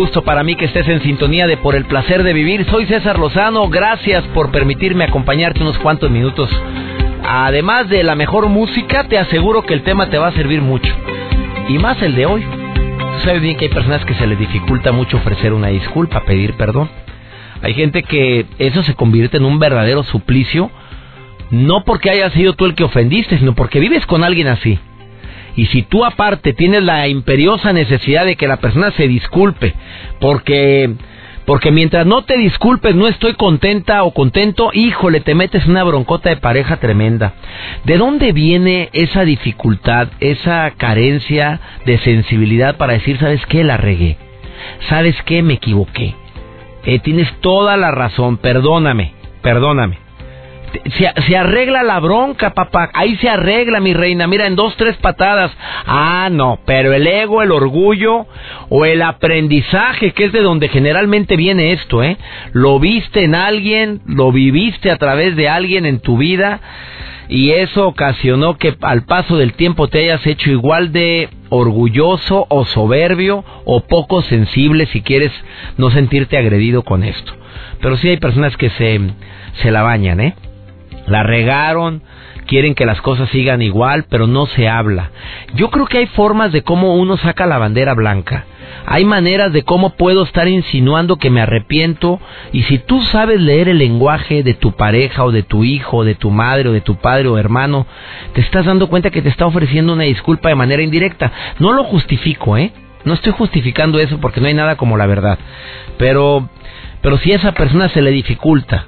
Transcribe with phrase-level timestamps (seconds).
[0.00, 2.64] Gusto para mí que estés en sintonía de Por el placer de vivir.
[2.70, 3.68] Soy César Lozano.
[3.68, 6.48] Gracias por permitirme acompañarte unos cuantos minutos.
[7.22, 10.90] Además de la mejor música, te aseguro que el tema te va a servir mucho.
[11.68, 12.42] Y más el de hoy.
[13.24, 16.88] Sabes bien que hay personas que se les dificulta mucho ofrecer una disculpa, pedir perdón.
[17.60, 20.70] Hay gente que eso se convierte en un verdadero suplicio,
[21.50, 24.78] no porque haya sido tú el que ofendiste, sino porque vives con alguien así.
[25.60, 29.74] Y si tú aparte tienes la imperiosa necesidad de que la persona se disculpe,
[30.18, 30.88] porque
[31.44, 36.30] porque mientras no te disculpes no estoy contenta o contento, híjole, te metes una broncota
[36.30, 37.34] de pareja tremenda.
[37.84, 43.62] ¿De dónde viene esa dificultad, esa carencia de sensibilidad para decir, ¿sabes qué?
[43.62, 44.16] La regué.
[44.88, 45.42] ¿Sabes qué?
[45.42, 46.14] Me equivoqué.
[46.86, 49.12] Eh, tienes toda la razón, perdóname,
[49.42, 50.09] perdóname
[51.26, 52.90] se, arregla la bronca, papá.
[52.94, 54.26] Ahí se arregla, mi reina.
[54.26, 55.52] Mira, en dos, tres patadas.
[55.86, 58.26] Ah, no, pero el ego, el orgullo
[58.68, 62.16] o el aprendizaje, que es de donde generalmente viene esto, ¿eh?
[62.52, 66.60] Lo viste en alguien, lo viviste a través de alguien en tu vida
[67.28, 72.64] y eso ocasionó que al paso del tiempo te hayas hecho igual de orgulloso o
[72.64, 75.32] soberbio o poco sensible si quieres
[75.76, 77.32] no sentirte agredido con esto.
[77.80, 79.00] Pero sí hay personas que se,
[79.62, 80.34] se la bañan, ¿eh?
[81.10, 82.02] La regaron,
[82.46, 85.10] quieren que las cosas sigan igual, pero no se habla.
[85.54, 88.44] Yo creo que hay formas de cómo uno saca la bandera blanca.
[88.86, 92.20] Hay maneras de cómo puedo estar insinuando que me arrepiento
[92.52, 96.04] y si tú sabes leer el lenguaje de tu pareja o de tu hijo o
[96.04, 97.86] de tu madre o de tu padre o hermano,
[98.32, 101.32] te estás dando cuenta que te está ofreciendo una disculpa de manera indirecta.
[101.58, 102.72] No lo justifico, ¿eh?
[103.04, 105.38] No estoy justificando eso porque no hay nada como la verdad.
[105.98, 106.48] Pero
[107.02, 108.86] pero si a esa persona se le dificulta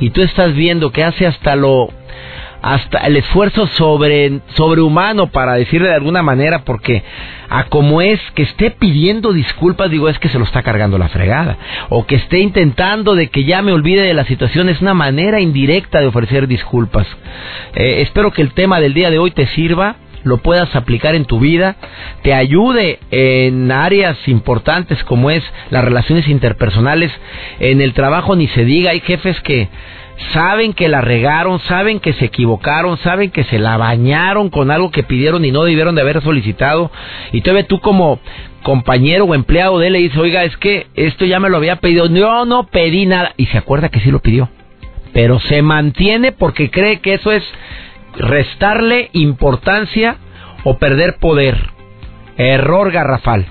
[0.00, 1.88] y tú estás viendo que hace hasta lo
[2.62, 7.04] hasta el esfuerzo sobre sobrehumano para decirle de alguna manera porque
[7.48, 11.08] a como es que esté pidiendo disculpas digo es que se lo está cargando la
[11.08, 11.58] fregada
[11.90, 15.40] o que esté intentando de que ya me olvide de la situación es una manera
[15.40, 17.06] indirecta de ofrecer disculpas.
[17.74, 19.96] Eh, espero que el tema del día de hoy te sirva
[20.26, 21.76] lo puedas aplicar en tu vida,
[22.22, 27.12] te ayude en áreas importantes como es las relaciones interpersonales,
[27.60, 29.68] en el trabajo ni se diga, hay jefes que
[30.32, 34.90] saben que la regaron, saben que se equivocaron, saben que se la bañaron con algo
[34.90, 36.90] que pidieron y no debieron de haber solicitado.
[37.32, 38.18] Y todavía tú como
[38.62, 41.76] compañero o empleado de él le dices, oiga, es que esto ya me lo había
[41.76, 42.08] pedido.
[42.08, 43.32] No, no pedí nada.
[43.36, 44.48] Y se acuerda que sí lo pidió.
[45.12, 47.44] Pero se mantiene porque cree que eso es
[48.18, 50.16] restarle importancia
[50.64, 51.56] o perder poder.
[52.36, 53.46] Error garrafal.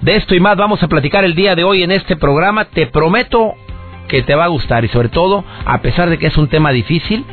[0.00, 2.66] De esto y más vamos a platicar el día de hoy en este programa.
[2.66, 3.54] Te prometo
[4.08, 6.70] que te va a gustar y sobre todo, a pesar de que es un tema
[6.70, 7.24] difícil,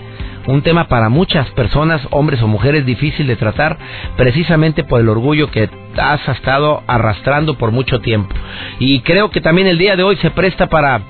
[0.48, 3.78] un tema para muchas personas, hombres o mujeres, difícil de tratar,
[4.18, 8.36] precisamente por el orgullo que has estado arrastrando por mucho tiempo.
[8.80, 11.02] Y creo que también el día de hoy se presta para,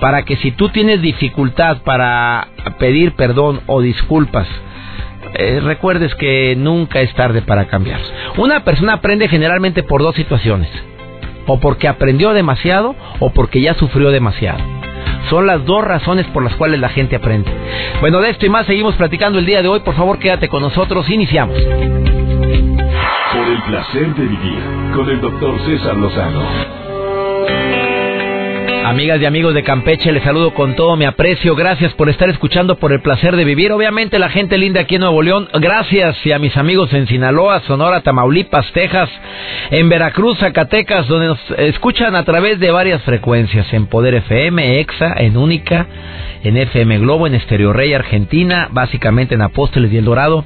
[0.00, 2.48] para que si tú tienes dificultad para
[2.78, 4.48] pedir perdón o disculpas,
[5.34, 8.00] eh, recuerdes que nunca es tarde para cambiar.
[8.36, 10.68] Una persona aprende generalmente por dos situaciones.
[11.46, 14.60] O porque aprendió demasiado o porque ya sufrió demasiado.
[15.28, 17.50] Son las dos razones por las cuales la gente aprende.
[18.00, 19.80] Bueno, de esto y más seguimos platicando el día de hoy.
[19.80, 21.08] Por favor, quédate con nosotros.
[21.08, 21.56] Iniciamos.
[21.56, 24.58] Por el placer de vivir
[24.94, 26.89] con el doctor César Lozano.
[28.84, 31.54] Amigas y amigos de Campeche, les saludo con todo mi aprecio.
[31.54, 33.72] Gracias por estar escuchando por el placer de vivir.
[33.72, 35.48] Obviamente la gente linda aquí en Nuevo León.
[35.52, 39.10] Gracias y a mis amigos en Sinaloa, Sonora, Tamaulipas, Texas,
[39.70, 43.70] en Veracruz, Zacatecas, donde nos escuchan a través de varias frecuencias.
[43.74, 45.86] En Poder FM, EXA, en Única,
[46.42, 50.44] en FM Globo, en Estereo Rey, Argentina, básicamente en Apóstoles y El Dorado.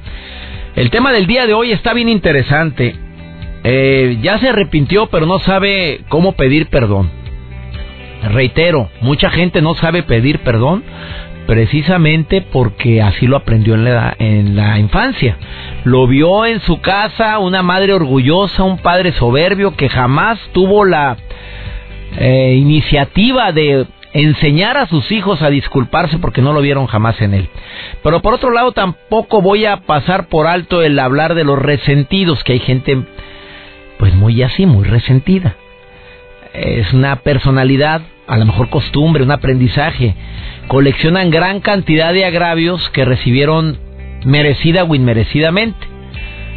[0.75, 2.95] El tema del día de hoy está bien interesante.
[3.63, 7.24] Eh, ya se arrepintió, pero no sabe cómo pedir perdón.
[8.31, 10.83] Reitero, mucha gente no sabe pedir perdón
[11.45, 15.37] precisamente porque así lo aprendió en la, infancia.
[15.83, 21.17] Lo vio en su casa una madre orgullosa, un padre soberbio que jamás tuvo la
[22.17, 27.33] eh, iniciativa de enseñar a sus hijos a disculparse porque no lo vieron jamás en
[27.33, 27.49] él.
[28.01, 32.43] Pero por otro lado tampoco voy a pasar por alto el hablar de los resentidos,
[32.43, 33.03] que hay gente
[33.99, 35.55] pues muy así, muy resentida.
[36.55, 40.15] Es una personalidad, a lo mejor costumbre, un aprendizaje.
[40.67, 43.77] Coleccionan gran cantidad de agravios que recibieron
[44.25, 45.87] merecida o inmerecidamente.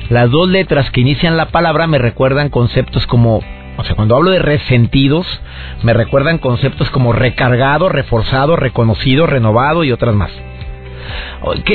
[0.08, 3.42] Las dos letras que inician la palabra me recuerdan conceptos como
[3.78, 5.24] o sea, cuando hablo de resentidos,
[5.84, 10.32] me recuerdan conceptos como recargado, reforzado, reconocido, renovado y otras más.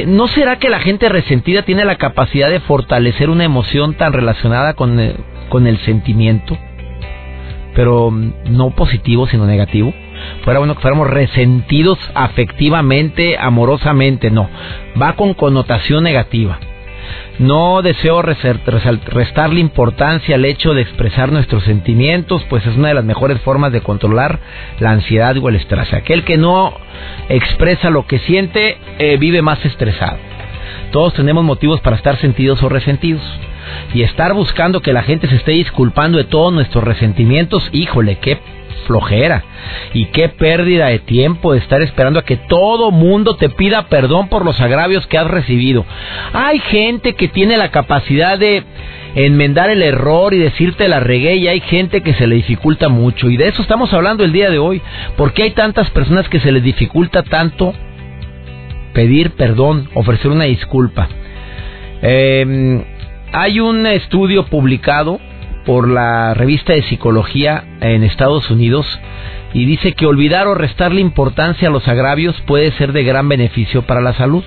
[0.07, 4.73] ¿No será que la gente resentida tiene la capacidad de fortalecer una emoción tan relacionada
[4.73, 5.15] con el,
[5.47, 6.57] con el sentimiento?
[7.75, 9.93] Pero no positivo, sino negativo.
[10.43, 14.49] Fuera bueno que fuéramos resentidos afectivamente, amorosamente, no.
[15.01, 16.59] Va con connotación negativa.
[17.39, 23.03] No deseo restarle importancia al hecho de expresar nuestros sentimientos, pues es una de las
[23.03, 24.39] mejores formas de controlar
[24.79, 25.93] la ansiedad o el estrés.
[25.93, 26.73] Aquel que no
[27.29, 30.17] expresa lo que siente eh, vive más estresado.
[30.91, 33.23] Todos tenemos motivos para estar sentidos o resentidos.
[33.93, 38.39] Y estar buscando que la gente se esté disculpando de todos nuestros resentimientos, híjole, qué
[38.85, 39.43] flojera.
[39.93, 44.27] Y qué pérdida de tiempo de estar esperando a que todo mundo te pida perdón
[44.27, 45.85] por los agravios que has recibido.
[46.33, 48.63] Hay gente que tiene la capacidad de
[49.15, 53.29] enmendar el error y decirte la regué y hay gente que se le dificulta mucho.
[53.29, 54.81] Y de eso estamos hablando el día de hoy.
[55.15, 57.73] ¿Por qué hay tantas personas que se les dificulta tanto
[58.93, 61.07] pedir perdón, ofrecer una disculpa?
[62.01, 62.83] Eh,
[63.33, 65.19] hay un estudio publicado
[65.65, 68.85] por la revista de psicología en Estados Unidos
[69.53, 73.81] y dice que olvidar o restarle importancia a los agravios puede ser de gran beneficio
[73.81, 74.43] para la salud.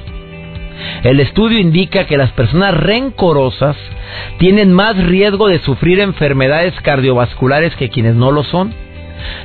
[1.02, 3.76] El estudio indica que las personas rencorosas
[4.38, 8.72] tienen más riesgo de sufrir enfermedades cardiovasculares que quienes no lo son.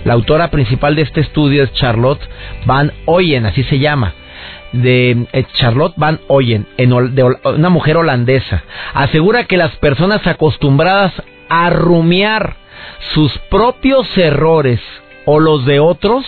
[0.06, 2.22] La autora principal de este estudio es Charlotte
[2.66, 4.14] Van Oyen, así se llama
[4.74, 6.68] de eh, Charlotte Van Oyen,
[7.44, 8.64] una mujer holandesa,
[8.94, 11.14] asegura que las personas acostumbradas
[11.50, 12.56] a rumiar
[13.14, 14.80] sus propios errores
[15.26, 16.26] o los de otros,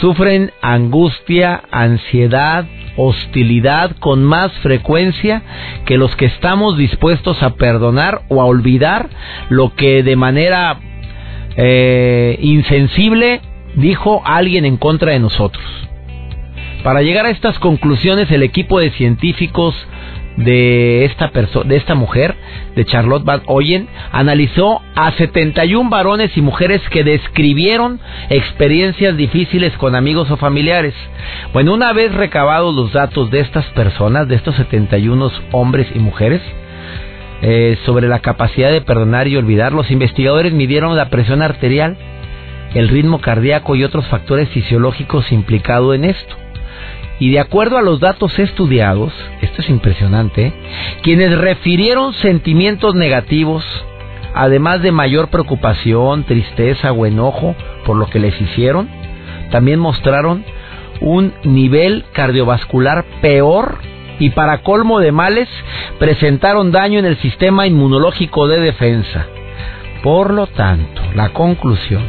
[0.00, 2.66] sufren angustia, ansiedad,
[2.96, 5.42] hostilidad con más frecuencia
[5.84, 9.08] que los que estamos dispuestos a perdonar o a olvidar
[9.48, 10.78] lo que de manera
[11.56, 13.40] eh, insensible
[13.74, 15.87] dijo alguien en contra de nosotros.
[16.82, 19.74] Para llegar a estas conclusiones, el equipo de científicos
[20.36, 21.32] de esta
[21.64, 22.36] de esta mujer,
[22.76, 27.98] de Charlotte Van Oyen, analizó a 71 varones y mujeres que describieron
[28.30, 30.94] experiencias difíciles con amigos o familiares.
[31.52, 36.40] Bueno, una vez recabados los datos de estas personas, de estos 71 hombres y mujeres,
[37.42, 41.96] eh, sobre la capacidad de perdonar y olvidar, los investigadores midieron la presión arterial,
[42.74, 46.36] el ritmo cardíaco y otros factores fisiológicos implicados en esto.
[47.20, 49.12] Y de acuerdo a los datos estudiados,
[49.42, 50.52] esto es impresionante,
[51.02, 53.64] quienes refirieron sentimientos negativos,
[54.34, 58.88] además de mayor preocupación, tristeza o enojo por lo que les hicieron,
[59.50, 60.44] también mostraron
[61.00, 63.78] un nivel cardiovascular peor
[64.20, 65.48] y para colmo de males
[65.98, 69.26] presentaron daño en el sistema inmunológico de defensa.
[70.02, 72.02] Por lo tanto, la conclusión,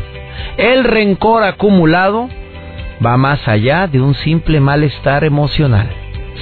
[0.57, 2.29] el rencor acumulado
[3.05, 5.89] va más allá de un simple malestar emocional.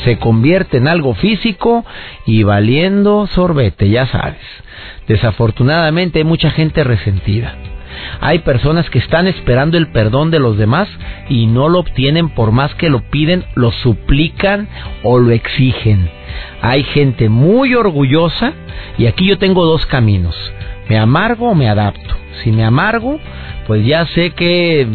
[0.04, 1.86] Se convierte en algo físico
[2.26, 4.42] y valiendo sorbete, ya sabes.
[5.08, 7.56] Desafortunadamente hay mucha gente resentida.
[8.22, 10.88] Hay personas que están esperando el perdón de los demás
[11.30, 14.68] y no lo obtienen por más que lo piden, lo suplican
[15.04, 16.10] o lo exigen.
[16.62, 18.54] Hay gente muy orgullosa
[18.98, 20.36] y aquí yo tengo dos caminos.
[20.90, 22.16] Me amargo o me adapto.
[22.44, 23.20] Si me amargo,
[23.66, 24.88] pues ya sé que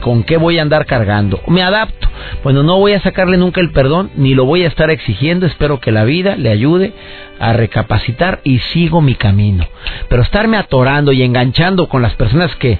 [0.00, 1.40] ¿Con qué voy a andar cargando?
[1.48, 2.08] Me adapto.
[2.42, 5.46] Bueno, no voy a sacarle nunca el perdón, ni lo voy a estar exigiendo.
[5.46, 6.92] Espero que la vida le ayude
[7.40, 9.66] a recapacitar y sigo mi camino.
[10.08, 12.78] Pero estarme atorando y enganchando con las personas que,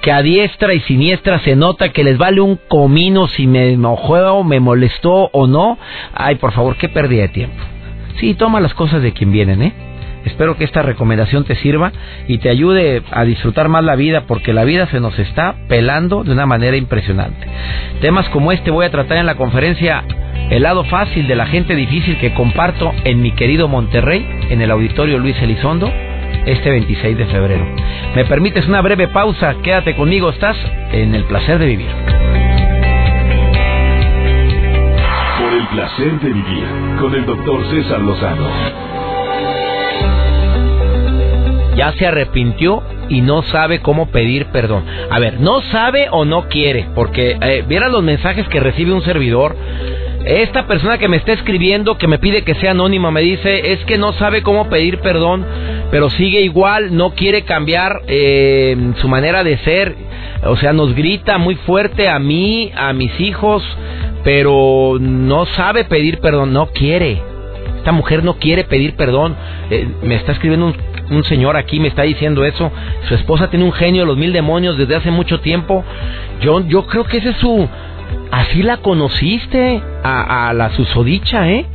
[0.00, 4.44] que a diestra y siniestra se nota que les vale un comino si me enojó,
[4.44, 5.78] me molestó o no.
[6.14, 7.62] Ay, por favor, qué pérdida de tiempo.
[8.18, 9.72] Sí, toma las cosas de quien vienen, ¿eh?
[10.26, 11.92] Espero que esta recomendación te sirva
[12.26, 16.24] y te ayude a disfrutar más la vida porque la vida se nos está pelando
[16.24, 17.46] de una manera impresionante.
[18.00, 20.04] Temas como este voy a tratar en la conferencia
[20.50, 24.70] El lado fácil de la gente difícil que comparto en mi querido Monterrey, en el
[24.70, 25.90] auditorio Luis Elizondo,
[26.44, 27.66] este 26 de febrero.
[28.14, 29.56] ¿Me permites una breve pausa?
[29.62, 30.56] Quédate conmigo, estás
[30.92, 31.88] en el placer de vivir.
[35.40, 36.64] Por el placer de vivir
[37.00, 38.95] con el doctor César Lozano
[41.76, 44.84] ya se arrepintió y no sabe cómo pedir perdón.
[45.10, 49.56] A ver, no sabe o no quiere, porque eh, los mensajes que recibe un servidor.
[50.24, 53.84] Esta persona que me está escribiendo, que me pide que sea anónima, me dice, es
[53.84, 55.46] que no sabe cómo pedir perdón,
[55.92, 59.94] pero sigue igual, no quiere cambiar eh, su manera de ser.
[60.44, 63.62] O sea, nos grita muy fuerte a mí, a mis hijos,
[64.24, 67.22] pero no sabe pedir perdón, no quiere.
[67.78, 69.36] Esta mujer no quiere pedir perdón.
[69.70, 70.74] Eh, me está escribiendo un,
[71.24, 72.70] señor aquí, me está diciendo eso.
[73.08, 75.84] Su esposa tiene un genio de los mil demonios desde hace mucho tiempo.
[76.40, 77.68] Yo, yo creo que ese es su...
[78.30, 81.66] Así la conociste a, a la susodicha, ¿eh?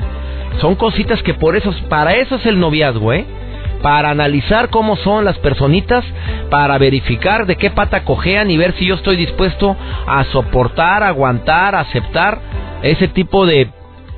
[0.59, 3.25] Son cositas que por eso, para eso es el noviazgo, ¿eh?
[3.81, 6.05] Para analizar cómo son las personitas,
[6.49, 11.75] para verificar de qué pata cojean y ver si yo estoy dispuesto a soportar, aguantar,
[11.75, 12.39] aceptar
[12.83, 13.69] ese tipo de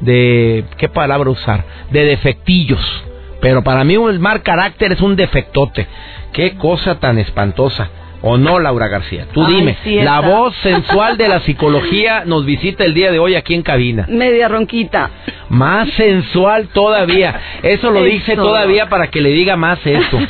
[0.03, 1.63] de ¿qué palabra usar?
[1.91, 3.03] De defectillos.
[3.43, 5.85] Pero para mí el mal carácter es un defectote.
[6.31, 7.89] Qué cosa tan espantosa.
[8.21, 9.27] ¿O no, Laura García?
[9.33, 13.53] Tú dime, la voz sensual de la psicología nos visita el día de hoy aquí
[13.53, 14.05] en cabina.
[14.07, 15.09] Media ronquita.
[15.49, 17.41] Más sensual todavía.
[17.61, 20.19] Eso lo dice todavía para que le diga más esto.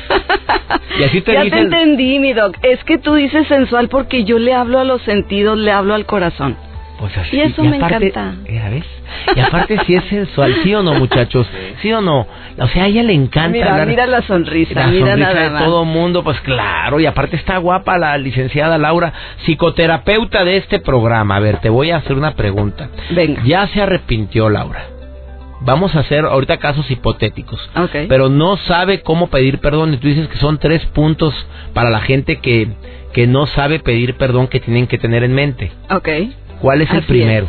[1.00, 2.56] Y así te ya te entendí, mi doc.
[2.62, 6.06] Es que tú dices sensual porque yo le hablo a los sentidos, le hablo al
[6.06, 6.56] corazón.
[7.00, 8.36] Pues y eso me encanta.
[9.36, 11.48] Y aparte si es sensual, ¿sí o no, muchachos?
[11.82, 12.28] ¿Sí o no?
[12.58, 13.50] O sea, a ella le encanta.
[13.50, 17.00] Mira, mira la sonrisa, la mira sonrisa de todo mundo, pues claro.
[17.00, 19.14] Y aparte está guapa la licenciada Laura,
[19.46, 21.38] psicoterapeuta de este programa.
[21.38, 22.90] A ver, te voy a hacer una pregunta.
[23.12, 23.42] Venga.
[23.46, 24.86] Ya se arrepintió Laura.
[25.62, 27.60] Vamos a hacer ahorita casos hipotéticos.
[27.76, 28.08] Okay.
[28.08, 29.94] Pero no sabe cómo pedir perdón.
[29.94, 31.34] Y tú dices que son tres puntos
[31.74, 32.68] para la gente que,
[33.14, 35.72] que no sabe pedir perdón que tienen que tener en mente.
[35.90, 36.10] Ok.
[36.60, 37.48] ¿Cuál es el primero?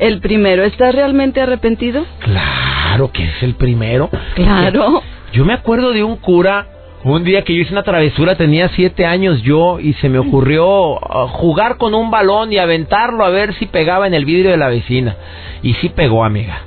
[0.00, 2.06] El primero, ¿estás realmente arrepentido?
[2.20, 4.08] Claro que es el primero.
[4.34, 5.02] Claro.
[5.34, 6.66] Yo me acuerdo de un cura,
[7.04, 10.92] un día que yo hice una travesura, tenía siete años yo, y se me ocurrió
[10.94, 14.56] uh, jugar con un balón y aventarlo a ver si pegaba en el vidrio de
[14.56, 15.16] la vecina.
[15.62, 16.62] Y sí pegó, amiga.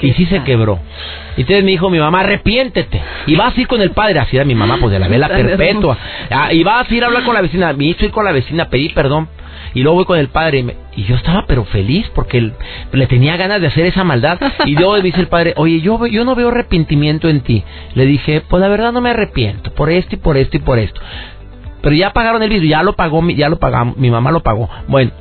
[0.00, 0.78] Y sí se quebró.
[1.36, 3.02] Y entonces me dijo mi mamá, arrepiéntete.
[3.26, 5.26] Y vas a ir con el padre, así era mi mamá, pues de la vela
[5.28, 5.98] perpetua.
[6.30, 7.72] Ah, y vas a ir a hablar con la vecina.
[7.72, 9.28] Me hizo ir con la vecina, pedí perdón
[9.74, 12.52] y luego voy con el padre y, yo estaba pero feliz porque
[12.92, 16.06] le tenía ganas de hacer esa maldad y luego me dice el padre, oye, yo,
[16.06, 17.64] yo no veo arrepentimiento en ti.
[17.94, 20.78] Le dije, pues la verdad no me arrepiento por esto y por esto y por
[20.78, 21.00] esto.
[21.82, 24.68] Pero ya pagaron el vidrio, ya lo pagó, ya lo pagamos, mi mamá lo pagó.
[24.86, 25.12] Bueno,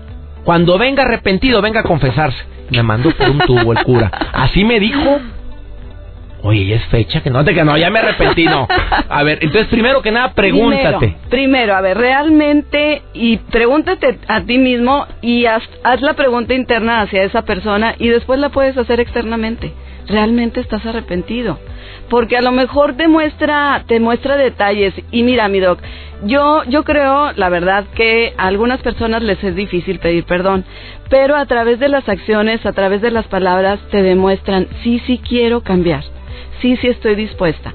[0.43, 2.43] cuando venga arrepentido, venga a confesarse.
[2.69, 4.11] Me mandó por un tubo el cura.
[4.33, 5.19] Así me dijo
[6.41, 8.65] Oye, es fecha que no te que no, ya me arrepentí, no.
[9.09, 11.15] A ver, entonces primero que nada, pregúntate.
[11.29, 17.01] Primero, a ver, realmente, y pregúntate a ti mismo y haz, haz la pregunta interna
[17.01, 19.73] hacia esa persona y después la puedes hacer externamente.
[20.07, 21.59] ¿Realmente estás arrepentido?
[22.09, 24.93] Porque a lo mejor te muestra, te muestra detalles.
[25.11, 25.79] Y mira, mi doc,
[26.23, 30.65] yo, yo creo, la verdad, que a algunas personas les es difícil pedir perdón,
[31.09, 35.19] pero a través de las acciones, a través de las palabras, te demuestran, sí, sí
[35.27, 36.03] quiero cambiar
[36.61, 37.73] sí, sí estoy dispuesta.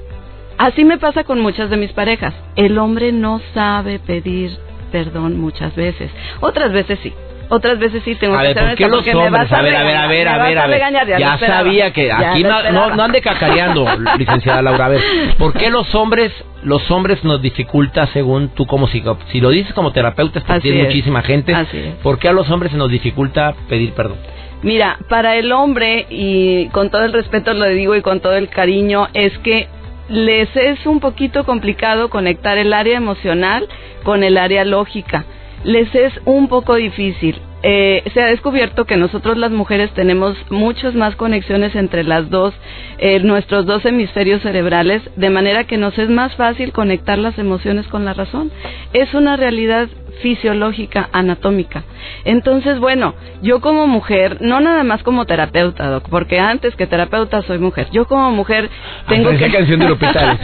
[0.57, 2.33] Así me pasa con muchas de mis parejas.
[2.55, 4.57] El hombre no sabe pedir
[4.91, 6.09] perdón muchas veces.
[6.39, 7.13] Otras veces sí.
[7.49, 9.51] Otras veces sí tengo a que ver, ¿por qué los hombres?
[9.51, 11.19] A, ver, a ver, a ver, a ver, a ver.
[11.19, 13.85] Ya, sabía que aquí no, no, ande cacareando,
[14.17, 14.85] licenciada Laura.
[14.85, 15.01] A ver,
[15.37, 16.31] ¿por qué los hombres
[16.63, 20.85] los hombres nos dificulta según tú como si, si lo dices como terapeuta, estás tiene
[20.85, 21.55] muchísima gente.
[22.01, 24.17] ¿Por qué a los hombres se nos dificulta pedir perdón?
[24.61, 28.49] Mira, para el hombre, y con todo el respeto lo digo y con todo el
[28.49, 29.67] cariño, es que
[30.09, 33.67] les es un poquito complicado conectar el área emocional
[34.03, 35.25] con el área lógica.
[35.63, 37.39] Les es un poco difícil.
[37.67, 42.53] Eh, se ha descubierto que nosotros las mujeres tenemos muchas más conexiones entre las dos,
[42.99, 47.87] eh, nuestros dos hemisferios cerebrales, de manera que nos es más fácil conectar las emociones
[47.87, 48.51] con la razón.
[48.93, 49.89] Es una realidad
[50.21, 51.83] fisiológica, anatómica.
[52.23, 57.41] Entonces, bueno, yo como mujer, no nada más como terapeuta, doc, porque antes que terapeuta
[57.43, 57.87] soy mujer.
[57.91, 58.69] Yo como mujer
[59.07, 59.51] tengo que...
[59.51, 60.37] canción de Lupita.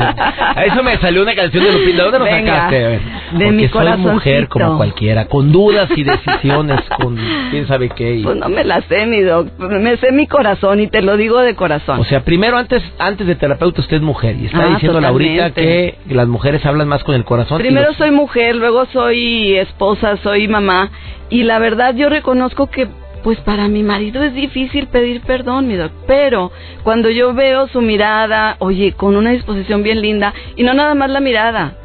[0.56, 2.04] A eso me salió una canción de Lupita.
[2.04, 3.00] ¿Dónde nos sacaste?
[3.34, 7.18] De mi soy mujer como cualquiera, con dudas y decisiones, con
[7.50, 8.22] quién sabe qué.
[8.24, 9.48] Pues no me la sé, mi doc.
[9.58, 12.00] Me sé mi corazón y te lo digo de corazón.
[12.00, 15.52] O sea, primero antes antes de terapeuta usted es mujer y está ah, diciendo ahorita
[15.52, 17.60] que las mujeres hablan más con el corazón.
[17.60, 20.92] Primero soy mujer, luego soy esposa, soy mamá
[21.30, 22.88] y la verdad yo reconozco que
[23.24, 26.52] pues para mi marido es difícil pedir perdón, mi doc, pero
[26.84, 31.10] cuando yo veo su mirada, oye, con una disposición bien linda, y no nada más
[31.10, 31.78] la mirada,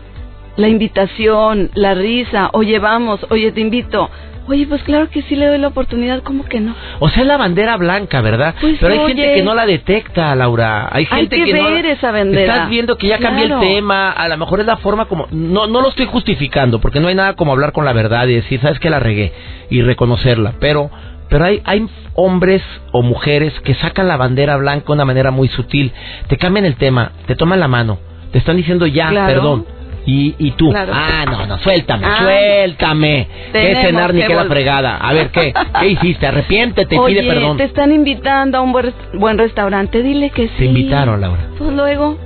[0.57, 4.11] la invitación, la risa, oye, vamos, oye, te invito,
[4.49, 6.75] Oye, pues claro que sí le doy la oportunidad, ¿cómo que no?
[7.01, 8.55] O sea, es la bandera blanca, ¿verdad?
[8.61, 9.15] Pues, Pero hay oye.
[9.15, 10.89] gente que no la detecta, Laura.
[10.93, 12.55] Hay Hay gente que no ver la- esa bandera.
[12.55, 13.63] Estás viendo que ya cambió Claro.
[13.63, 17.01] el tema, a lo mejor es la forma como no no lo estoy justificando, porque
[17.01, 19.33] no hay nada como hablar con la verdad y decir, "¿Sabes que la regué?"
[19.71, 20.91] y reconocerla, pero
[21.29, 21.85] pero hay, hay
[22.15, 22.63] hombres
[22.93, 25.91] o mujeres que sacan la bandera blanca de una manera muy sutil,
[26.29, 27.99] te cambian el tema, te toman la mano,
[28.31, 29.27] te están diciendo ya, Claro.
[29.35, 29.67] perdón,
[30.07, 30.93] y, y tú, Claro.
[30.95, 35.53] ah, no, no, suéltame, suéltame, tenemos cenar ni que la fregada, a ver, ¿qué?
[35.81, 36.27] ¿Qué hiciste?
[36.27, 37.57] Arrepiéntete, Oye, pide perdón.
[37.57, 40.55] te están invitando a un buen, buen restaurante, dile que sí.
[40.59, 41.41] Te invitaron, Laura.
[41.59, 42.19] Pues luego.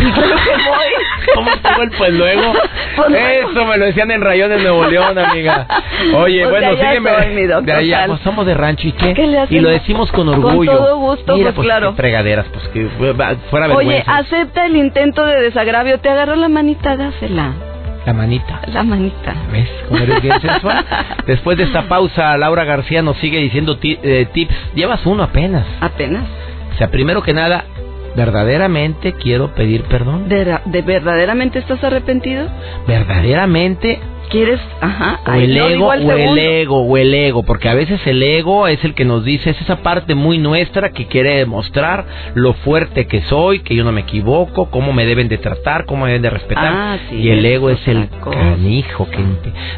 [0.00, 1.34] Claro que voy.
[1.34, 2.52] ¿Cómo estuvo el pues luego?
[2.96, 3.08] Pues.
[3.50, 5.66] Eso me lo decían en Rayón de Nuevo León, amiga.
[6.16, 7.10] Oye, Pues bueno, sígueme.
[7.10, 9.14] soy, de allá, pues somos de rancho y qué.
[9.14, 10.72] ¿Qué y lo decimos con Con orgullo.
[10.76, 11.90] todo gusto, Mira, pues, claro.
[11.92, 12.88] qué fregaderas, pues que
[13.48, 14.16] fuera Oye, vergüenza.
[14.18, 15.98] acepta el intento de desagravio.
[16.00, 17.52] Te agarró la manita, dásela.
[18.04, 18.60] La manita.
[18.66, 19.34] La manita.
[19.52, 20.84] ¿Ves cómo eres bien sensual?
[21.26, 24.54] Después de esta pausa, Laura García nos sigue diciendo eh, tips.
[24.74, 25.64] Llevas uno apenas.
[25.80, 26.24] Apenas.
[26.74, 27.64] O sea, primero que nada,
[28.16, 30.28] verdaderamente quiero pedir perdón.
[30.28, 32.48] ¿De, ra- de verdaderamente estás arrepentido?
[32.86, 33.98] Verdaderamente
[34.30, 34.60] ¿Quieres?
[34.80, 35.20] Ajá.
[35.26, 38.82] O el ego, o el ego, o el ego, porque a veces el ego es
[38.84, 43.22] el que nos dice, es esa parte muy nuestra que quiere demostrar lo fuerte que
[43.22, 46.30] soy, que yo no me equivoco, cómo me deben de tratar, cómo me deben de
[46.30, 46.72] respetar.
[46.72, 48.38] Ah, sí, y el ego es el cosa.
[48.38, 49.18] canijo que...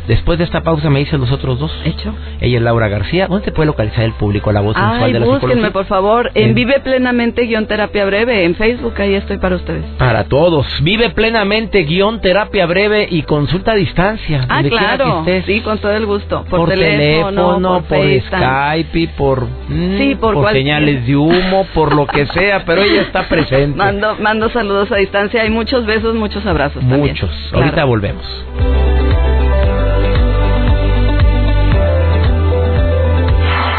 [0.06, 1.72] Después de esta pausa me dicen los otros dos.
[1.84, 2.14] Hecho.
[2.40, 3.28] Ella es Laura García.
[3.28, 5.70] ¿Dónde te puede localizar el público, la voz sensual Ay, de la psicología?
[5.72, 9.84] por favor, en En- Vive Plenamente guion terapia breve, en Facebook, ahí estoy para ustedes.
[9.96, 10.66] Para todos.
[10.82, 14.41] Vive plenamente, guion, terapia breve y consulta a distancia.
[14.48, 15.44] Ah, donde quiera que claro, estés.
[15.46, 16.44] sí, con todo el gusto.
[16.44, 18.20] Por, por, teléfono, por.
[18.26, 23.02] Skype, por, mm, Sí, por cualquier- señales de humo, por lo que sea, pero ella
[23.02, 23.76] está presente.
[23.76, 27.00] Mando, mando saludos a distancia y muchos besos, muchos abrazos también.
[27.14, 27.30] Muchos.
[27.50, 27.64] Claro.
[27.64, 28.24] Ahorita volvemos.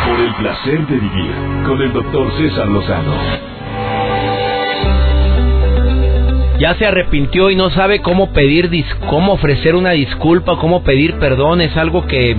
[0.07, 1.31] Por el placer de vivir
[1.65, 3.13] con el doctor César Lozano.
[6.59, 8.69] Ya se arrepintió y no sabe cómo pedir,
[9.09, 11.61] cómo ofrecer una disculpa, cómo pedir perdón.
[11.61, 12.37] Es algo que,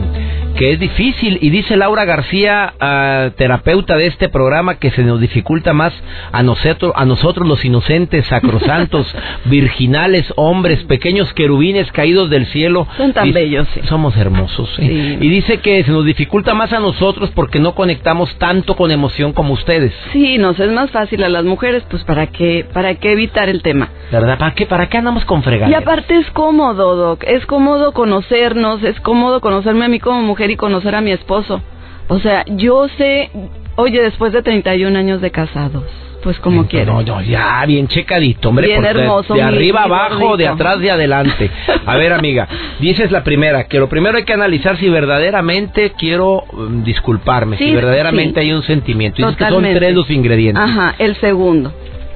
[0.56, 1.38] que es difícil.
[1.42, 5.92] Y dice Laura García, ah, terapeuta de este programa, que se nos dificulta más
[6.32, 9.06] a nosotros, a nosotros los inocentes, sacrosantos,
[9.46, 12.86] virginales, hombres, pequeños querubines caídos del cielo.
[12.96, 13.80] Son tan bellos, sí.
[13.84, 14.70] Somos hermosos.
[14.76, 14.86] sí.
[14.86, 15.18] Sí.
[15.20, 19.32] Y dice que se nos dificulta más a nosotros porque no conectamos tanto con emoción
[19.32, 19.92] como ustedes.
[20.12, 23.62] Sí, nos es más fácil a las mujeres, pues para qué, para qué evitar el
[23.62, 23.88] tema.
[24.12, 24.38] ¿Verdad?
[24.38, 25.82] ¿Para qué, para qué andamos con Y fregaderas?
[25.82, 30.56] aparte es cómodo, Doc, es cómodo conocernos, es cómodo conocerme a mí como mujer y
[30.56, 31.60] conocer a mi esposo.
[32.08, 33.30] O sea, yo sé,
[33.76, 35.84] oye, después de 31 años de casados,
[36.22, 36.88] pues como No, quieres.
[36.88, 38.66] No, no, ya, bien checadito, hombre.
[38.66, 41.50] Bien de- hermoso, De, mi- arriba mi abajo, de atrás, de adelante.
[41.86, 42.48] A ver, amiga,
[42.80, 47.74] dices la primera, que lo primero hay que analizar si verdaderamente quiero mm, disculparme, si
[47.74, 48.46] verdaderamente sí.
[48.48, 49.16] hay un sentimiento.
[49.22, 50.62] Dices que son tres los ingredientes.
[50.64, 51.72] Ajá, el segundo.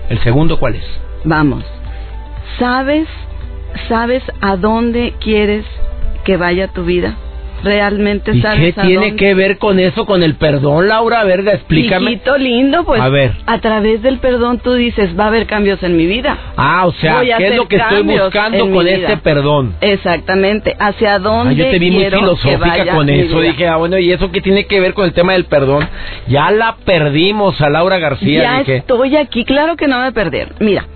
[0.09, 0.85] El segundo, ¿cuál es?
[1.25, 1.65] Vamos.
[2.59, 3.07] ¿Sabes,
[3.89, 5.65] sabes a dónde quieres
[6.25, 7.17] que vaya tu vida?
[7.63, 9.17] ¿Realmente ¿Y sabes qué a tiene dónde?
[9.17, 11.25] que ver con eso, con el perdón, Laura?
[11.25, 12.13] Verga, explícame.
[12.13, 13.01] Hijito lindo, pues.
[13.01, 13.33] A ver.
[13.47, 16.37] A través del perdón tú dices, va a haber cambios en mi vida.
[16.57, 19.75] Ah, o sea, Voy a ¿qué es lo que estoy buscando con este perdón?
[19.81, 20.77] Exactamente.
[20.79, 23.41] ¿Hacia dónde Ah, yo te vi muy filosófica con eso.
[23.41, 25.89] Dije, ah, bueno, ¿y eso qué tiene que ver con el tema del perdón?
[26.29, 28.43] Ya la perdimos a Laura García.
[28.43, 30.55] ya dije, estoy aquí, claro que no me perdieron.
[30.61, 30.87] Mira,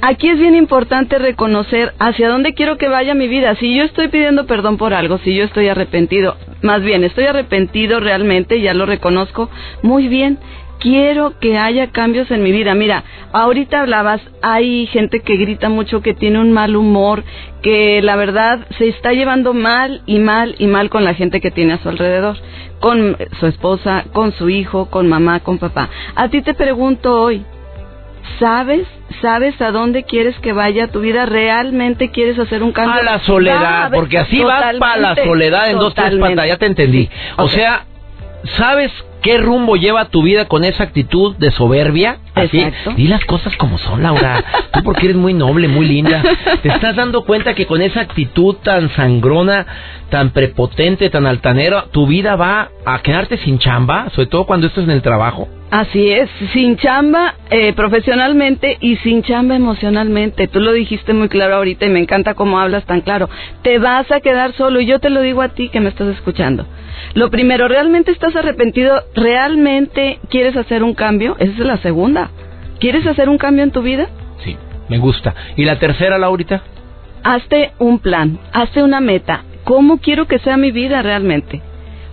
[0.00, 3.54] aquí es bien importante reconocer hacia dónde quiero que vaya mi vida.
[3.56, 8.00] Si yo estoy pidiendo perdón por algo, si yo estoy arrepentido, más bien estoy arrepentido
[8.00, 9.50] realmente, ya lo reconozco,
[9.82, 10.38] muy bien.
[10.78, 12.74] Quiero que haya cambios en mi vida.
[12.74, 17.22] Mira, ahorita hablabas, hay gente que grita mucho, que tiene un mal humor,
[17.60, 21.50] que la verdad se está llevando mal y mal y mal con la gente que
[21.50, 22.38] tiene a su alrededor,
[22.80, 25.90] con su esposa, con su hijo, con mamá, con papá.
[26.14, 27.44] A ti te pregunto hoy,
[28.38, 28.86] ¿Sabes?
[29.22, 31.26] ¿Sabes a dónde quieres que vaya tu vida?
[31.26, 33.00] ¿Realmente quieres hacer un cambio?
[33.00, 36.36] a la soledad, porque así vas para la Totalmente, soledad en dos, tres totalmente.
[36.36, 37.10] patas, ya te entendí.
[37.36, 37.84] O sea,
[38.56, 42.18] ¿sabes qué rumbo lleva tu vida con esa actitud de soberbia?
[42.34, 42.94] Así, Exacto.
[42.96, 44.42] di las cosas como son, Laura.
[44.72, 46.22] Tú porque eres muy noble, muy linda.
[46.62, 49.66] ¿Te estás dando cuenta que con esa actitud tan sangrona,
[50.10, 54.10] tan prepotente, tan altanera, tu vida va a quedarte sin chamba?
[54.10, 55.48] Sobre todo cuando esto es en el trabajo.
[55.70, 60.48] Así es, sin chamba eh, profesionalmente y sin chamba emocionalmente.
[60.48, 63.30] Tú lo dijiste muy claro ahorita y me encanta cómo hablas tan claro.
[63.62, 66.08] Te vas a quedar solo y yo te lo digo a ti que me estás
[66.08, 66.66] escuchando.
[67.14, 69.02] Lo primero, ¿realmente estás arrepentido?
[69.14, 71.36] ¿Realmente quieres hacer un cambio?
[71.38, 72.30] Esa es la segunda.
[72.78, 74.08] ¿Quieres hacer un cambio en tu vida?
[74.44, 74.56] Sí,
[74.88, 75.34] me gusta.
[75.56, 76.62] ¿Y la tercera, Laurita?
[77.22, 79.44] Hazte un plan, hazte una meta.
[79.64, 81.60] ¿Cómo quiero que sea mi vida realmente?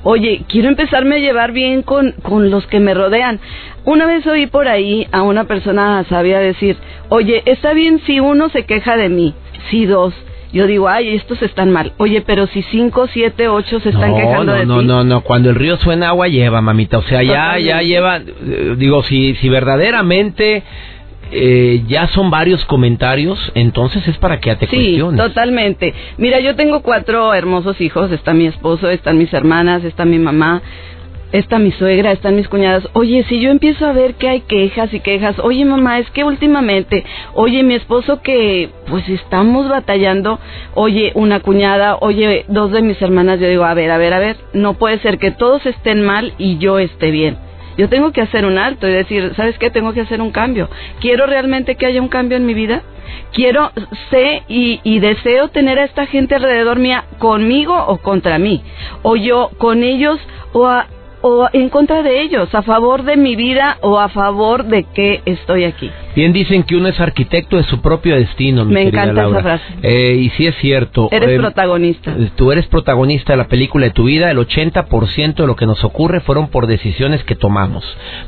[0.04, 3.40] Oye, quiero empezarme a llevar bien con, con los que me rodean.
[3.86, 6.78] Una vez oí por ahí a una persona sabia decir,
[7.10, 9.34] oye, está bien si uno se queja de mí,
[9.70, 10.14] si dos,
[10.54, 11.94] yo digo, ay, estos están mal.
[11.98, 14.86] Oye, pero si cinco, siete, ocho se están quejando de no, ti.
[14.86, 16.98] No, no, no, cuando el río suena agua lleva, mamita.
[17.00, 20.64] O sea, ya, ya lleva, eh, digo, si, si verdaderamente
[21.32, 25.94] eh, ya son varios comentarios, entonces es para que te sí, totalmente.
[26.18, 28.12] Mira, yo tengo cuatro hermosos hijos.
[28.12, 30.62] Está mi esposo, están mis hermanas, está mi mamá
[31.32, 32.88] está mi suegra, están mis cuñadas.
[32.94, 36.24] Oye, si yo empiezo a ver que hay quejas y quejas, oye mamá, es que
[36.24, 40.40] últimamente, oye mi esposo que pues estamos batallando,
[40.74, 44.20] oye una cuñada, oye dos de mis hermanas, yo digo, a ver, a ver, a
[44.20, 47.38] ver, no puede ser que todos estén mal y yo esté bien.
[47.78, 49.70] Yo tengo que hacer un alto y decir, ¿sabes qué?
[49.70, 50.68] Tengo que hacer un cambio.
[51.00, 52.82] ¿Quiero realmente que haya un cambio en mi vida?
[53.34, 53.72] Quiero,
[54.10, 58.64] sé y, y deseo tener a esta gente alrededor mía conmigo o contra mí.
[59.04, 60.20] O yo con ellos
[60.54, 60.88] o a,
[61.22, 65.22] o en contra de ellos, a favor de mi vida o a favor de que
[65.26, 65.92] estoy aquí.
[66.18, 69.64] Bien dicen que uno es arquitecto de su propio destino, mi Me encanta esa frase.
[69.84, 71.10] Eh, y sí es cierto.
[71.12, 72.16] Eres eh, protagonista.
[72.36, 74.32] Tú eres protagonista de la película de tu vida.
[74.32, 77.84] El 80% de lo que nos ocurre fueron por decisiones que tomamos.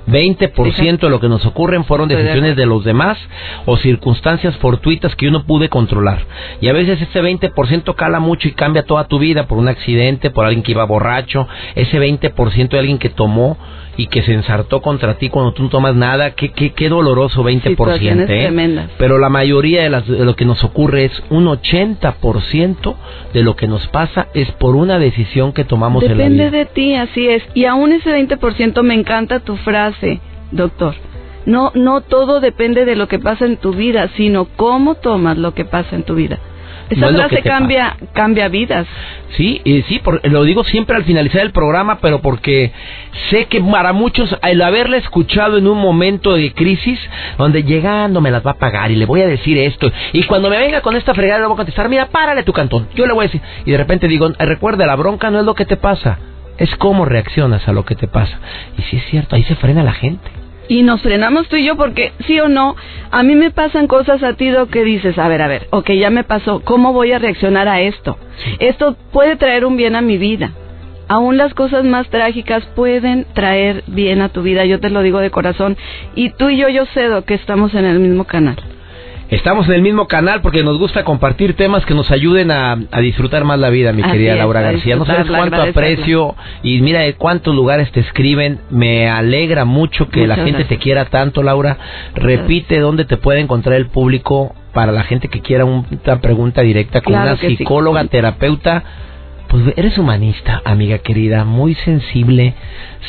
[0.06, 3.18] 20% de lo que nos ocurren fueron decisiones de los demás
[3.66, 6.28] o circunstancias fortuitas que uno pude controlar.
[6.62, 10.30] Y a veces ese 20% cala mucho y cambia toda tu vida por un accidente,
[10.30, 11.48] por alguien que iba borracho.
[11.74, 13.58] Ese 20% de alguien que tomó
[14.00, 17.44] y que se ensartó contra ti cuando tú no tomas nada, qué, qué, qué doloroso
[17.44, 18.26] 20%.
[18.30, 18.88] ¿eh?
[18.98, 22.96] Pero la mayoría de, las, de lo que nos ocurre es un 80%
[23.34, 26.58] de lo que nos pasa es por una decisión que tomamos Depende en la vida.
[26.60, 27.44] de ti, así es.
[27.54, 30.96] Y aún ese 20% me encanta tu frase, doctor.
[31.46, 35.54] No, no todo depende de lo que pasa en tu vida, sino cómo tomas lo
[35.54, 36.40] que pasa en tu vida.
[36.90, 38.88] Esa frase cambia, cambia vidas.
[39.38, 42.72] Sí, y sí, lo digo siempre al finalizar el programa, pero porque
[43.30, 47.00] sé que para muchos el haberla escuchado en un momento de crisis,
[47.38, 50.50] donde llegando me las va a pagar y le voy a decir esto, y cuando
[50.50, 53.14] me venga con esta fregada le voy a contestar, mira, párale tu cantón, yo le
[53.14, 55.78] voy a decir, y de repente digo, recuerda, la bronca no es lo que te
[55.78, 56.18] pasa,
[56.58, 58.40] es cómo reaccionas a lo que te pasa.
[58.78, 60.39] Y sí es cierto, ahí se frena la gente
[60.70, 62.76] y nos frenamos tú y yo porque sí o no,
[63.12, 66.12] a mí me pasan cosas a ti que dices, a ver, a ver, ok, ya
[66.12, 68.18] me pasó, ¿cómo voy a reaccionar a esto?
[68.60, 70.52] Esto puede traer un bien a mi vida.
[71.08, 75.20] Aún las cosas más trágicas pueden traer bien a tu vida, yo te lo digo
[75.20, 75.76] de corazón.
[76.14, 78.58] Y tú y yo, yo cedo que estamos en el mismo canal.
[79.30, 83.44] Estamos en el mismo canal porque nos gusta compartir temas que nos ayuden a, disfrutar
[83.44, 84.96] más la vida, mi querida Laura García.
[84.96, 88.60] No sabes cuánto aprecio y mira de cuántos lugares te escriben.
[88.72, 91.78] Me alegra mucho que la gente te quiera tanto, Laura.
[92.16, 97.02] Repite dónde te puede encontrar el público para la gente que quiera una pregunta directa
[97.02, 98.84] con una psicóloga, terapeuta.
[99.48, 102.54] Pues eres humanista, amiga querida, muy sensible,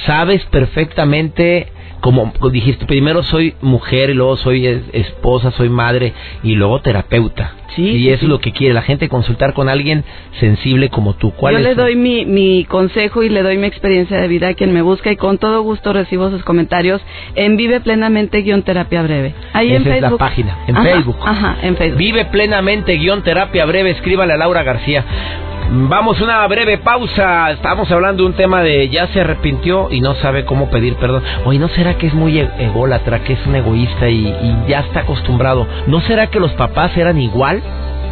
[0.06, 1.68] sabes perfectamente
[2.00, 7.54] como dijiste, primero soy mujer y luego soy esposa, soy madre y luego terapeuta.
[7.76, 10.04] Sí, y eso es lo que quiere la gente, consultar con alguien
[10.40, 11.30] sensible como tú.
[11.30, 14.54] ¿Cuál Yo le doy mi, mi consejo y le doy mi experiencia de vida a
[14.54, 17.00] quien me busca y con todo gusto recibo sus comentarios
[17.36, 19.34] en Vive Plenamente guion terapia breve.
[19.52, 20.04] Ahí en Facebook.
[20.04, 21.16] es la página, en Facebook.
[21.24, 21.98] Ajá, en Facebook.
[21.98, 25.04] Vive Plenamente guion terapia breve, escríbale a Laura García.
[25.72, 27.52] Vamos una breve pausa.
[27.52, 31.22] Estamos hablando de un tema de ya se arrepintió y no sabe cómo pedir perdón.
[31.44, 34.80] Oye, ¿no será que es muy e-, ególatra, que es un egoísta y, y ya
[34.80, 35.68] está acostumbrado?
[35.86, 37.62] ¿No será que los papás eran igual?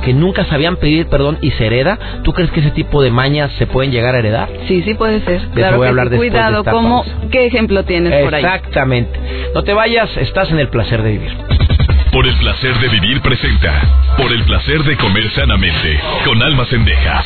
[0.05, 3.51] que nunca sabían pedir perdón y se hereda, ¿tú crees que ese tipo de mañas
[3.59, 4.49] se pueden llegar a heredar?
[4.68, 5.40] Sí, sí puede ser.
[5.55, 8.44] claro voy a hablar Cuidado, ¿cómo, ¿qué ejemplo tienes por ahí?
[8.44, 9.18] Exactamente.
[9.55, 11.37] No te vayas, estás en el placer de vivir.
[12.18, 13.81] Por el placer de vivir presenta.
[14.16, 16.00] Por el placer de comer sanamente.
[16.24, 17.24] Con almas endejas.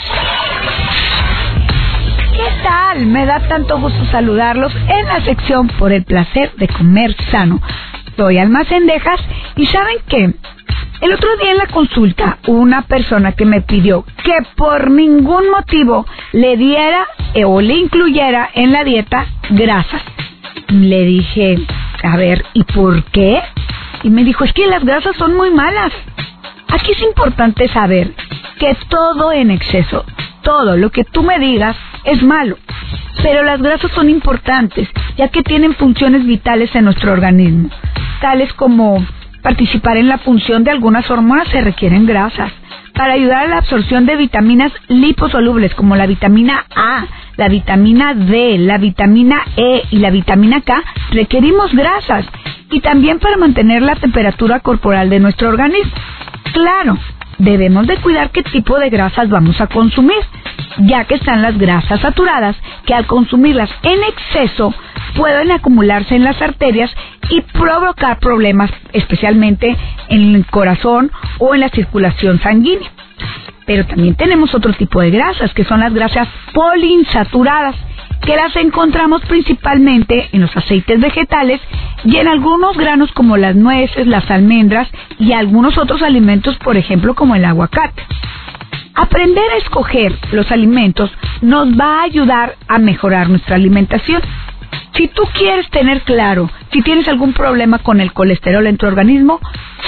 [2.37, 3.07] ¿Qué tal?
[3.07, 7.63] Me da tanto gusto saludarlos en la sección Por el placer de comer sano.
[8.19, 9.19] Soy Almas Endejas
[9.57, 10.35] y ¿saben qué?
[11.01, 16.05] El otro día en la consulta, una persona que me pidió que por ningún motivo
[16.33, 17.07] le diera
[17.47, 20.03] o le incluyera en la dieta grasas.
[20.69, 21.57] Le dije,
[22.03, 23.41] a ver, ¿y por qué?
[24.03, 25.93] Y me dijo, es que las grasas son muy malas.
[26.69, 28.13] Aquí es importante saber
[28.59, 30.05] que todo en exceso,
[30.43, 32.57] todo lo que tú me digas es malo.
[33.23, 37.69] Pero las grasas son importantes, ya que tienen funciones vitales en nuestro organismo,
[38.21, 39.05] tales como
[39.43, 42.53] participar en la función de algunas hormonas se requieren grasas.
[42.95, 48.59] Para ayudar a la absorción de vitaminas liposolubles como la vitamina A, la vitamina D,
[48.59, 52.27] la vitamina E y la vitamina K, requerimos grasas
[52.73, 55.93] y también para mantener la temperatura corporal de nuestro organismo.
[56.53, 56.99] Claro,
[57.39, 60.23] debemos de cuidar qué tipo de grasas vamos a consumir.
[60.79, 62.57] ya que están las grasas saturadas
[62.87, 64.75] que al consumirlas en exceso
[65.15, 66.91] pueden acumularse en las arterias
[67.29, 69.77] y provocar problemas especialmente
[70.09, 72.91] en el corazón o en la circulación sanguínea.
[73.67, 77.77] Pero también tenemos otro tipo de grasas, que son las grasas poliinsaturadas,
[78.25, 81.61] que las encontramos principalmente en los aceites vegetales
[82.05, 87.15] y en algunos granos como las nueces, las almendras y algunos otros alimentos, por ejemplo,
[87.15, 88.03] como el aguacate.
[88.95, 94.23] Aprender a escoger los alimentos nos va a ayudar a mejorar nuestra alimentación.
[94.95, 99.41] Si tú quieres tener claro si tienes algún problema con el colesterol en tu organismo,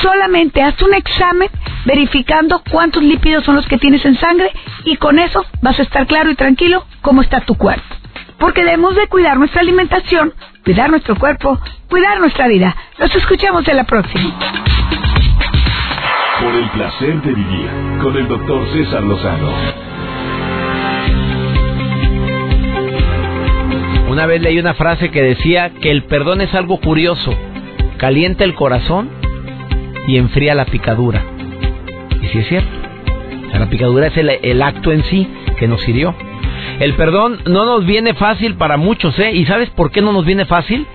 [0.03, 1.49] solamente haz un examen
[1.85, 4.51] verificando cuántos lípidos son los que tienes en sangre
[4.85, 7.94] y con eso vas a estar claro y tranquilo cómo está tu cuerpo.
[8.45, 12.77] Porque debemos de cuidar nuestra alimentación, cuidar nuestro cuerpo, cuidar nuestra vida.
[12.99, 14.39] Nos escuchamos en la próxima.
[16.43, 17.71] Por el placer de vivir
[18.03, 19.51] con el doctor César Lozano.
[24.11, 27.35] Una vez leí una frase que decía que el perdón es algo curioso,
[27.97, 29.09] calienta el corazón
[30.07, 31.25] y enfría la picadura.
[32.21, 32.77] Y sí es cierto,
[33.59, 35.27] la picadura es el, acto en sí
[35.59, 36.15] que nos hirió.
[36.81, 39.33] El perdón no nos viene fácil para muchos, ¿eh?
[39.33, 40.87] ¿Y sabes por qué no nos viene fácil?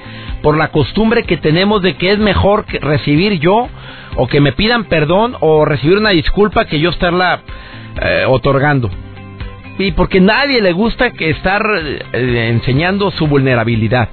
[0.41, 3.69] Por la costumbre que tenemos de que es mejor recibir yo
[4.15, 7.41] o que me pidan perdón o recibir una disculpa que yo estarla
[8.01, 8.89] eh, otorgando.
[9.77, 11.61] Y porque nadie le gusta que estar
[12.13, 14.09] eh, enseñando su vulnerabilidad.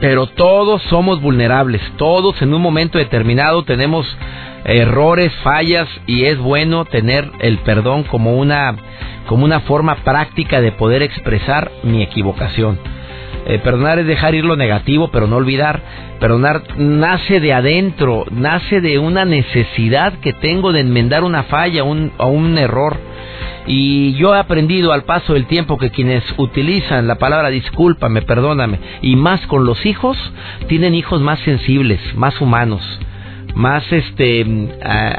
[0.00, 4.06] Pero todos somos vulnerables, todos en un momento determinado tenemos
[4.64, 8.74] errores, fallas y es bueno tener el perdón como una
[9.26, 12.78] como una forma práctica de poder expresar mi equivocación.
[13.46, 15.80] Eh, perdonar es dejar ir lo negativo, pero no olvidar.
[16.18, 22.12] Perdonar nace de adentro, nace de una necesidad que tengo de enmendar una falla un,
[22.18, 22.96] o un error.
[23.66, 28.80] Y yo he aprendido al paso del tiempo que quienes utilizan la palabra discúlpame, perdóname,
[29.00, 30.16] y más con los hijos,
[30.66, 32.82] tienen hijos más sensibles, más humanos
[33.54, 34.44] más este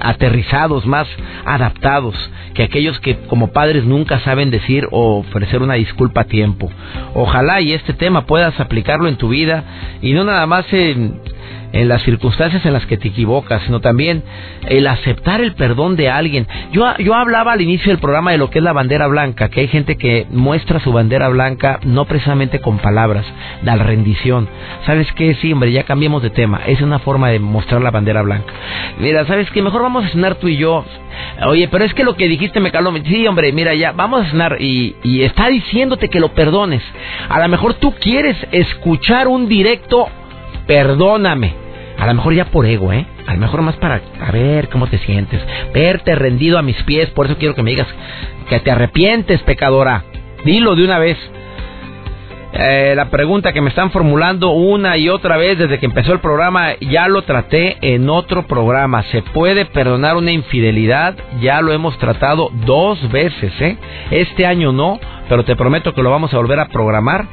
[0.01, 1.07] aterrizados, más
[1.45, 2.15] adaptados
[2.53, 6.69] que aquellos que como padres nunca saben decir o ofrecer una disculpa a tiempo.
[7.13, 9.63] Ojalá y este tema puedas aplicarlo en tu vida
[10.01, 11.19] y no nada más en
[11.73, 14.23] en las circunstancias en las que te equivocas, sino también
[14.67, 16.47] el aceptar el perdón de alguien.
[16.71, 19.61] Yo, yo hablaba al inicio del programa de lo que es la bandera blanca, que
[19.61, 23.25] hay gente que muestra su bandera blanca no precisamente con palabras,
[23.63, 24.47] la rendición.
[24.85, 25.35] ¿Sabes qué?
[25.35, 26.61] Sí, hombre, ya cambiemos de tema.
[26.65, 28.53] Es una forma de mostrar la bandera blanca.
[28.99, 29.61] Mira, ¿sabes qué?
[29.61, 30.85] Mejor vamos a cenar tú y yo.
[31.47, 32.91] Oye, pero es que lo que dijiste me caló.
[33.05, 36.81] Sí, hombre, mira, ya vamos a cenar y, y está diciéndote que lo perdones.
[37.29, 40.09] A lo mejor tú quieres escuchar un directo
[40.71, 41.53] perdóname.
[41.99, 43.05] A lo mejor ya por ego, ¿eh?
[43.27, 45.41] A lo mejor más para a ver cómo te sientes.
[45.73, 47.09] Verte rendido a mis pies.
[47.09, 47.87] Por eso quiero que me digas
[48.47, 50.05] que te arrepientes, pecadora.
[50.45, 51.17] Dilo de una vez.
[52.53, 56.21] Eh, la pregunta que me están formulando una y otra vez desde que empezó el
[56.21, 59.03] programa, ya lo traté en otro programa.
[59.11, 61.15] ¿Se puede perdonar una infidelidad?
[61.41, 63.77] Ya lo hemos tratado dos veces, ¿eh?
[64.09, 67.27] Este año no, pero te prometo que lo vamos a volver a programar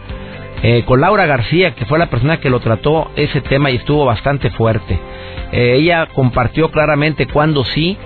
[0.62, 4.05] eh, con Laura García, que fue la persona que lo trató ese tema y estuvo
[4.05, 4.99] bastante fuerte.
[5.53, 7.97] Eh, ella compartió claramente cuando sí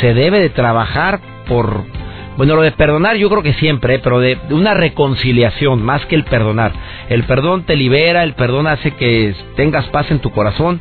[0.00, 1.84] se debe de trabajar por,
[2.38, 6.14] bueno, lo de perdonar yo creo que siempre, eh, pero de, una reconciliación más que
[6.14, 6.72] el perdonar.
[7.10, 10.80] El perdón te libera, el perdón hace que tengas paz en tu corazón.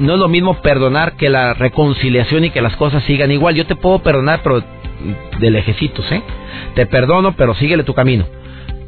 [0.00, 3.54] no es lo mismo perdonar que la reconciliación y que las cosas sigan igual.
[3.54, 4.60] Yo te puedo perdonar, pero
[5.38, 6.22] de lejecitos, ¿eh?
[6.74, 8.26] Te perdono, pero síguele tu camino.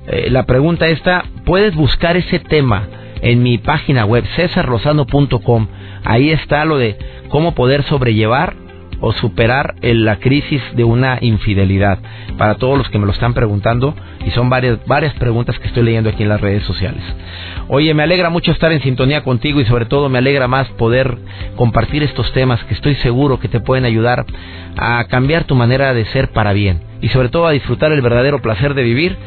[0.06, 2.88] Eh, la pregunta esta, puedes buscar ese tema
[3.22, 5.66] en mi página web cesarrosano.com.
[6.04, 6.96] Ahí está lo de
[7.28, 8.54] cómo poder sobrellevar
[9.00, 11.98] o superar la crisis de una infidelidad.
[12.38, 15.82] Para todos los que me lo están preguntando, y son varias, varias preguntas que estoy
[15.82, 17.02] leyendo aquí en las redes sociales.
[17.68, 21.18] Oye, me alegra mucho estar en sintonía contigo y sobre todo me alegra más poder
[21.56, 24.24] compartir estos temas que estoy seguro que te pueden ayudar
[24.76, 28.40] a cambiar tu manera de ser para bien y sobre todo a disfrutar el verdadero
[28.40, 29.18] placer de vivir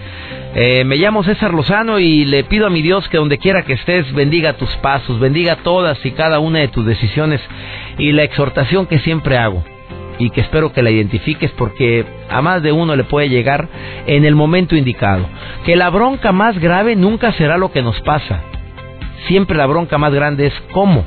[0.55, 3.73] eh, me llamo César Lozano y le pido a mi Dios que donde quiera que
[3.73, 7.39] estés bendiga tus pasos, bendiga todas y cada una de tus decisiones
[7.99, 9.63] y la exhortación que siempre hago
[10.17, 13.67] y que espero que la identifiques porque a más de uno le puede llegar
[14.07, 15.29] en el momento indicado.
[15.63, 18.41] Que la bronca más grave nunca será lo que nos pasa.
[19.27, 21.05] Siempre la bronca más grande es cómo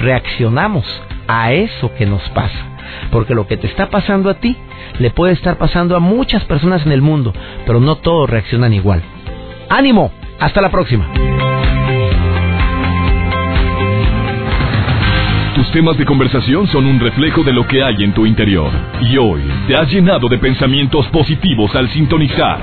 [0.00, 0.84] reaccionamos
[1.28, 2.71] a eso que nos pasa.
[3.10, 4.56] Porque lo que te está pasando a ti
[4.98, 7.32] le puede estar pasando a muchas personas en el mundo,
[7.66, 9.02] pero no todos reaccionan igual.
[9.68, 10.12] ¡Ánimo!
[10.38, 11.06] Hasta la próxima.
[15.54, 18.70] Tu tus temas de conversación son un reflejo de lo que hay en tu interior.
[19.02, 22.58] Y hoy te has llenado de pensamientos positivos al sintonizar.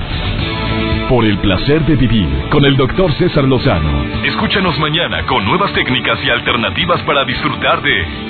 [1.08, 4.04] Por el placer de vivir con el doctor César Lozano.
[4.24, 8.29] Escúchanos mañana con nuevas técnicas y alternativas para disfrutar de